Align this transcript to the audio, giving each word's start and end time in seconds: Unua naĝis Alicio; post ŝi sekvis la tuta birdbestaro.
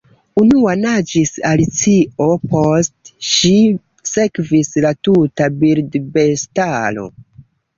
Unua 0.43 0.71
naĝis 0.83 1.33
Alicio; 1.49 2.29
post 2.55 3.13
ŝi 3.33 3.53
sekvis 4.13 4.73
la 4.87 4.95
tuta 5.09 5.51
birdbestaro. 5.61 7.07